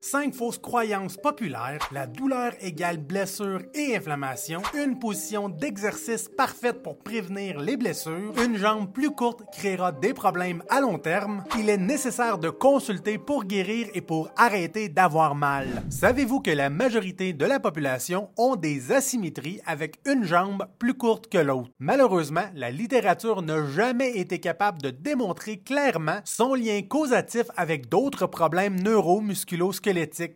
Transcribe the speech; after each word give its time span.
Cinq 0.00 0.32
fausses 0.32 0.58
croyances 0.58 1.16
populaires, 1.16 1.80
la 1.90 2.06
douleur 2.06 2.52
égale 2.60 2.98
blessure 2.98 3.62
et 3.74 3.96
inflammation, 3.96 4.62
une 4.72 4.96
position 4.96 5.48
d'exercice 5.48 6.28
parfaite 6.28 6.84
pour 6.84 7.00
prévenir 7.00 7.58
les 7.58 7.76
blessures, 7.76 8.32
une 8.40 8.56
jambe 8.56 8.92
plus 8.92 9.10
courte 9.10 9.42
créera 9.50 9.90
des 9.90 10.14
problèmes 10.14 10.62
à 10.70 10.80
long 10.80 11.00
terme, 11.00 11.42
il 11.58 11.68
est 11.68 11.76
nécessaire 11.76 12.38
de 12.38 12.48
consulter 12.48 13.18
pour 13.18 13.44
guérir 13.44 13.88
et 13.92 14.00
pour 14.00 14.30
arrêter 14.36 14.88
d'avoir 14.88 15.34
mal. 15.34 15.66
Savez-vous 15.90 16.42
que 16.42 16.52
la 16.52 16.70
majorité 16.70 17.32
de 17.32 17.44
la 17.44 17.58
population 17.58 18.30
ont 18.36 18.54
des 18.54 18.92
asymétries 18.92 19.60
avec 19.66 19.98
une 20.06 20.22
jambe 20.22 20.64
plus 20.78 20.94
courte 20.94 21.28
que 21.28 21.38
l'autre? 21.38 21.70
Malheureusement, 21.80 22.46
la 22.54 22.70
littérature 22.70 23.42
n'a 23.42 23.66
jamais 23.66 24.16
été 24.16 24.38
capable 24.38 24.80
de 24.80 24.90
démontrer 24.90 25.56
clairement 25.56 26.20
son 26.24 26.54
lien 26.54 26.82
causatif 26.82 27.46
avec 27.56 27.88
d'autres 27.88 28.28
problèmes 28.28 28.80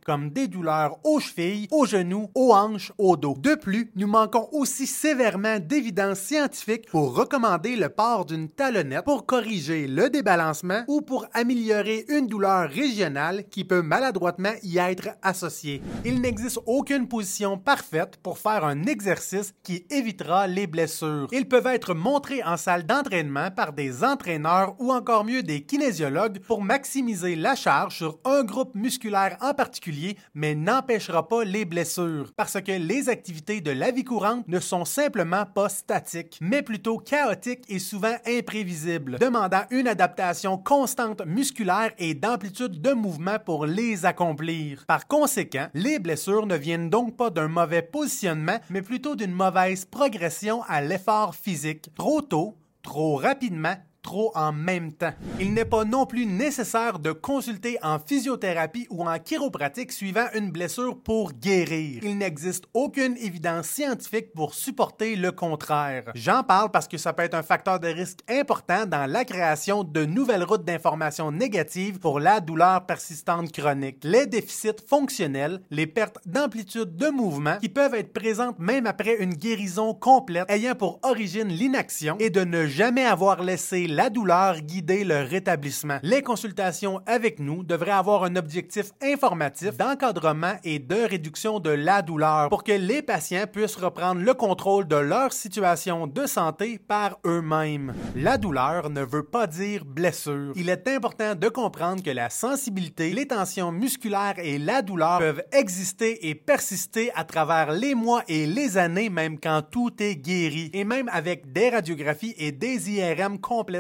comme 0.05 0.31
des 0.31 0.49
douleurs 0.49 0.99
aux 1.05 1.21
chevilles, 1.21 1.69
aux 1.71 1.85
genoux, 1.85 2.31
aux 2.35 2.53
hanches, 2.53 2.93
au 2.97 3.17
dos. 3.17 3.37
De 3.39 3.55
plus, 3.55 3.91
nous 3.97 4.07
manquons 4.07 4.49
aussi 4.53 4.87
sévèrement 4.87 5.59
d'évidence 5.59 6.21
scientifique 6.21 6.89
pour 6.91 7.15
recommander 7.15 7.77
le 7.77 7.89
port 7.89 8.25
d'une 8.25 8.49
talonnette 8.49 9.05
pour 9.05 9.27
corriger 9.27 9.87
le 9.87 10.09
débalancement 10.09 10.85
ou 10.89 11.03
pour 11.03 11.27
améliorer 11.35 12.07
une 12.09 12.29
douleur 12.29 12.71
régionale 12.71 13.45
qui 13.51 13.65
peut 13.65 13.83
maladroitement 13.83 14.53
y 14.63 14.79
être 14.79 15.11
associée. 15.23 15.83
Il 16.05 16.21
n'existe 16.21 16.61
aucune 16.67 17.09
position 17.09 17.59
parfaite 17.59 18.17
pour 18.23 18.39
faire 18.39 18.65
un 18.65 18.85
exercice 18.85 19.53
qui 19.63 19.85
évitera 19.91 20.47
les 20.47 20.67
blessures. 20.67 21.29
Ils 21.33 21.49
peuvent 21.49 21.67
être 21.67 21.95
montrés 21.95 22.43
en 22.43 22.57
salle 22.57 22.87
d'entraînement 22.87 23.51
par 23.51 23.73
des 23.73 24.03
entraîneurs 24.03 24.77
ou 24.79 24.93
encore 24.93 25.25
mieux 25.25 25.43
des 25.43 25.63
kinésiologues 25.63 26.41
pour 26.41 26.63
maximiser 26.63 27.37
la 27.37 27.55
charge 27.55 27.97
sur 27.97 28.19
un 28.25 28.45
groupe 28.45 28.75
musculaire 28.75 29.37
en 29.43 29.55
particulier, 29.55 30.17
mais 30.35 30.55
n'empêchera 30.55 31.29
pas 31.29 31.45
les 31.45 31.65
blessures, 31.65 32.33
parce 32.37 32.61
que 32.61 32.73
les 32.73 33.09
activités 33.09 33.61
de 33.61 33.71
la 33.71 33.91
vie 33.91 34.05
courante 34.05 34.49
ne 34.49 34.61
sont 34.61 34.85
simplement 34.85 35.45
pas 35.45 35.69
statiques, 35.69 36.39
mais 36.41 36.63
plutôt 36.63 36.99
chaotiques 36.99 37.65
et 37.69 37.79
souvent 37.79 38.17
imprévisibles, 38.27 39.19
demandant 39.19 39.65
une 39.71 39.89
adaptation 39.89 40.57
constante 40.57 41.23
musculaire 41.27 41.93
et 41.99 42.15
d'amplitude 42.15 42.81
de 42.81 42.93
mouvement 42.93 43.39
pour 43.45 43.67
les 43.67 44.07
accomplir. 44.07 44.85
Par 44.87 45.07
conséquent, 45.07 45.69
les 45.75 45.99
blessures 45.99 46.47
ne 46.47 46.57
viennent 46.57 46.91
donc 46.91 47.17
pas 47.17 47.31
d'un 47.31 47.49
mauvais 47.49 47.83
positionnement, 47.83 48.59
mais 48.71 48.83
plutôt 48.83 49.17
d'une 49.17 49.33
mauvaise 49.33 49.85
progression 49.85 50.63
à 50.69 50.81
l'effort 50.81 51.35
physique. 51.35 51.91
Trop 51.95 52.23
tôt, 52.23 52.57
trop 52.83 53.17
rapidement 53.17 53.77
trop 54.03 54.33
en 54.35 54.53
même 54.53 54.93
temps. 54.93 55.13
Il 55.41 55.55
n'est 55.55 55.65
pas 55.65 55.85
non 55.85 56.07
plus 56.07 56.27
nécessaire 56.27 56.99
de 56.99 57.13
consulter 57.13 57.79
en 57.83 57.99
physiothérapie 57.99 58.87
ou 58.91 59.09
en 59.09 59.19
chiropratique 59.19 59.93
suivant 59.93 60.27
une 60.35 60.51
blessure 60.51 61.01
pour 61.01 61.33
guérir. 61.33 62.03
Il 62.03 62.19
n'existe 62.19 62.65
aucune 62.75 63.17
évidence 63.17 63.67
scientifique 63.67 64.33
pour 64.35 64.55
supporter 64.55 65.17
le 65.17 65.33
contraire. 65.33 66.11
J'en 66.15 66.43
parle 66.43 66.71
parce 66.71 66.89
que 66.89 66.99
ça 66.99 67.13
peut 67.13 67.23
être 67.23 67.35
un 67.35 67.43
facteur 67.43 67.81
de 67.81 67.89
risque 67.89 68.21
important 68.29 68.87
dans 68.87 69.11
la 69.11 69.25
création 69.25 69.85
de 69.85 70.05
nouvelles 70.05 70.45
routes 70.45 70.65
d'information 70.65 71.31
négatives 71.31 71.99
pour 71.99 72.21
la 72.21 72.41
douleur 72.41 72.85
persistante 72.87 73.53
chronique. 73.53 73.99
Les 74.03 74.27
déficits 74.27 74.83
fonctionnels, 74.87 75.61
les 75.71 75.87
pertes 75.87 76.19
d'amplitude 76.27 76.97
de 76.97 77.09
mouvement 77.09 77.59
qui 77.59 77.69
peuvent 77.69 77.95
être 77.95 78.13
présentes 78.13 78.59
même 78.59 78.87
après 78.87 79.17
une 79.23 79.35
guérison 79.35 79.95
complète 79.95 80.51
ayant 80.51 80.75
pour 80.75 80.99
origine 81.03 81.49
l'inaction 81.49 82.17
et 82.19 82.31
de 82.31 82.45
ne 82.45 82.67
jamais 82.67 83.05
avoir 83.05 83.43
laissé 83.43 83.87
la 83.95 84.09
douleur 84.09 84.61
guider 84.61 85.05
le 85.05 85.23
rétablissement. 85.23 85.99
Les 86.03 86.23
consultations 86.23 87.01
avec 87.07 87.39
nous 87.39 87.63
devraient 87.63 87.91
avoir 87.91 88.25
un 88.25 88.37
objectif 88.37 88.91
informatif 89.03 89.77
d'encadrement 89.77 90.55
et 90.65 90.79
de 90.79 91.09
réduction 91.09 91.61
de 91.61 91.71
la 91.71 92.01
douleur 92.01 92.49
pour 92.49 92.65
que 92.65 92.73
les 92.73 93.03
patients 93.03 93.45
puissent 93.53 93.77
reprendre 93.77 94.23
le 94.23 94.33
contrôle 94.35 94.89
de 94.89 94.97
leur 94.97 95.33
situation 95.33 96.07
de 96.07 96.27
santé 96.27 96.79
par 96.79 97.19
eux-mêmes. 97.27 97.93
La 98.17 98.39
douleur 98.39 98.89
ne 98.89 99.03
veut 99.03 99.25
pas 99.25 99.47
dire 99.47 99.85
blessure. 99.85 100.53
Il 100.57 100.71
est 100.71 100.89
important 100.89 101.35
de 101.35 101.49
comprendre 101.49 102.03
que 102.03 102.11
la 102.11 102.31
sensibilité, 102.31 103.13
les 103.13 103.27
tensions 103.27 103.73
musculaires 103.73 104.39
et 104.39 104.59
la 104.59 104.81
douleur 104.81 105.19
peuvent 105.19 105.45
exister 105.53 106.29
et 106.29 106.35
persister 106.35 107.11
à 107.15 107.25
travers 107.25 107.73
les 107.73 107.95
mois 107.95 108.23
et 108.27 108.47
les 108.47 108.79
années 108.79 109.11
même 109.11 109.39
quand 109.39 109.63
tout 109.71 110.03
est 110.03 110.17
guéri 110.17 110.71
et 110.73 110.85
même 110.85 111.11
avec 111.13 111.53
des 111.53 111.69
radiographies 111.69 112.35
et 112.39 112.53
des 112.53 112.91
IRM 112.91 113.39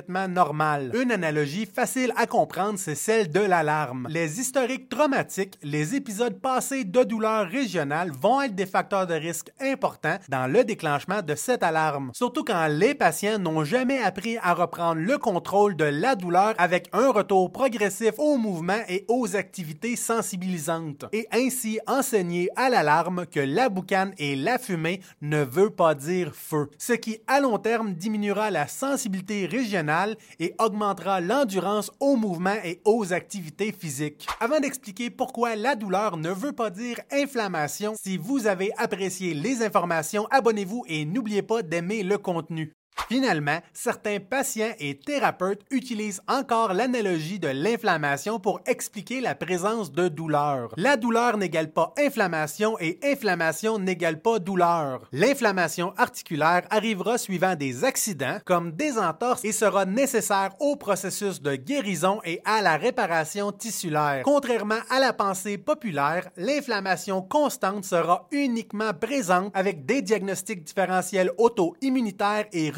normal. 0.08 0.92
Une 0.94 1.12
analogie 1.12 1.66
facile 1.66 2.12
à 2.16 2.26
comprendre, 2.26 2.78
c'est 2.78 2.94
celle 2.94 3.30
de 3.30 3.40
l'alarme. 3.40 4.06
Les 4.10 4.40
historiques 4.40 4.88
traumatiques, 4.88 5.58
les 5.62 5.94
épisodes 5.94 6.40
passés 6.40 6.84
de 6.84 7.02
douleur 7.02 7.48
régionale 7.48 8.10
vont 8.10 8.42
être 8.42 8.54
des 8.54 8.66
facteurs 8.66 9.06
de 9.06 9.14
risque 9.14 9.50
importants 9.60 10.18
dans 10.28 10.50
le 10.50 10.64
déclenchement 10.64 11.22
de 11.22 11.34
cette 11.34 11.62
alarme, 11.62 12.10
surtout 12.14 12.44
quand 12.44 12.66
les 12.68 12.94
patients 12.94 13.38
n'ont 13.38 13.64
jamais 13.64 14.02
appris 14.02 14.36
à 14.42 14.54
reprendre 14.54 15.00
le 15.00 15.18
contrôle 15.18 15.76
de 15.76 15.84
la 15.84 16.14
douleur 16.14 16.54
avec 16.58 16.88
un 16.92 17.10
retour 17.10 17.52
progressif 17.52 18.14
au 18.18 18.36
mouvement 18.36 18.80
et 18.88 19.04
aux 19.08 19.36
activités 19.36 19.96
sensibilisantes, 19.96 21.04
et 21.12 21.26
ainsi 21.32 21.78
enseigner 21.86 22.48
à 22.56 22.68
l'alarme 22.68 23.26
que 23.26 23.40
la 23.40 23.68
boucane 23.68 24.14
et 24.18 24.36
la 24.36 24.58
fumée 24.58 25.00
ne 25.20 25.42
veut 25.42 25.70
pas 25.70 25.94
dire 25.94 26.32
feu, 26.34 26.68
ce 26.78 26.92
qui 26.92 27.18
à 27.26 27.40
long 27.40 27.58
terme 27.58 27.94
diminuera 27.94 28.50
la 28.50 28.66
sensibilité 28.66 29.46
régionale 29.46 29.91
et 30.38 30.54
augmentera 30.58 31.20
l'endurance 31.20 31.90
au 32.00 32.16
mouvement 32.16 32.56
et 32.64 32.80
aux 32.84 33.12
activités 33.12 33.72
physiques. 33.72 34.26
Avant 34.40 34.60
d'expliquer 34.60 35.10
pourquoi 35.10 35.56
la 35.56 35.74
douleur 35.74 36.16
ne 36.16 36.30
veut 36.30 36.52
pas 36.52 36.70
dire 36.70 36.98
inflammation, 37.10 37.94
si 38.00 38.16
vous 38.16 38.46
avez 38.46 38.72
apprécié 38.78 39.34
les 39.34 39.62
informations, 39.62 40.26
abonnez-vous 40.30 40.84
et 40.88 41.04
n'oubliez 41.04 41.42
pas 41.42 41.62
d'aimer 41.62 42.02
le 42.02 42.18
contenu. 42.18 42.72
Finalement, 43.08 43.58
certains 43.72 44.20
patients 44.20 44.72
et 44.78 44.98
thérapeutes 44.98 45.62
utilisent 45.70 46.22
encore 46.28 46.72
l'analogie 46.72 47.38
de 47.38 47.48
l'inflammation 47.48 48.40
pour 48.40 48.60
expliquer 48.66 49.20
la 49.20 49.34
présence 49.34 49.92
de 49.92 50.08
douleur. 50.08 50.72
La 50.76 50.96
douleur 50.96 51.36
n'égale 51.36 51.70
pas 51.72 51.92
inflammation 51.98 52.78
et 52.80 52.98
inflammation 53.04 53.78
n'égale 53.78 54.20
pas 54.20 54.38
douleur. 54.38 55.02
L'inflammation 55.12 55.92
articulaire 55.96 56.62
arrivera 56.70 57.18
suivant 57.18 57.54
des 57.54 57.84
accidents 57.84 58.38
comme 58.44 58.72
des 58.72 58.98
entorses 58.98 59.44
et 59.44 59.52
sera 59.52 59.84
nécessaire 59.84 60.54
au 60.60 60.76
processus 60.76 61.42
de 61.42 61.54
guérison 61.54 62.20
et 62.24 62.40
à 62.44 62.62
la 62.62 62.76
réparation 62.76 63.52
tissulaire. 63.52 64.22
Contrairement 64.24 64.80
à 64.88 65.00
la 65.00 65.12
pensée 65.12 65.58
populaire, 65.58 66.30
l'inflammation 66.36 67.20
constante 67.20 67.84
sera 67.84 68.26
uniquement 68.30 68.92
présente 68.94 69.50
avec 69.54 69.84
des 69.84 70.02
diagnostics 70.02 70.64
différentiels 70.64 71.32
auto-immunitaires 71.38 72.46
et 72.52 72.70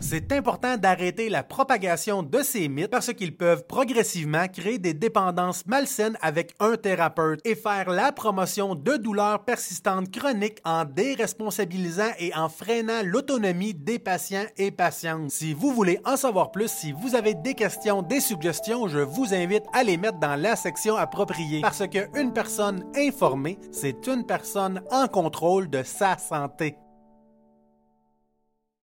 c'est 0.00 0.32
important 0.32 0.76
d'arrêter 0.76 1.28
la 1.28 1.42
propagation 1.42 2.22
de 2.22 2.42
ces 2.42 2.68
mythes 2.68 2.90
parce 2.90 3.12
qu'ils 3.12 3.36
peuvent 3.36 3.66
progressivement 3.66 4.46
créer 4.48 4.78
des 4.78 4.94
dépendances 4.94 5.66
malsaines 5.66 6.18
avec 6.20 6.54
un 6.60 6.76
thérapeute 6.76 7.40
et 7.44 7.54
faire 7.54 7.90
la 7.90 8.12
promotion 8.12 8.74
de 8.74 8.96
douleurs 8.96 9.44
persistantes 9.44 10.10
chroniques 10.10 10.58
en 10.64 10.84
déresponsabilisant 10.84 12.12
et 12.18 12.34
en 12.34 12.48
freinant 12.48 13.02
l'autonomie 13.04 13.74
des 13.74 13.98
patients 13.98 14.46
et 14.56 14.70
patientes. 14.70 15.30
Si 15.30 15.54
vous 15.54 15.72
voulez 15.72 16.00
en 16.04 16.16
savoir 16.16 16.50
plus, 16.50 16.70
si 16.70 16.92
vous 16.92 17.14
avez 17.14 17.34
des 17.34 17.54
questions, 17.54 18.02
des 18.02 18.20
suggestions, 18.20 18.88
je 18.88 18.98
vous 18.98 19.34
invite 19.34 19.64
à 19.72 19.82
les 19.82 19.96
mettre 19.96 20.18
dans 20.18 20.40
la 20.40 20.56
section 20.56 20.96
appropriée 20.96 21.60
parce 21.60 21.82
qu'une 21.88 22.32
personne 22.32 22.84
informée, 22.96 23.58
c'est 23.70 24.06
une 24.06 24.26
personne 24.26 24.82
en 24.90 25.08
contrôle 25.08 25.70
de 25.70 25.82
sa 25.82 26.18
santé. 26.18 26.76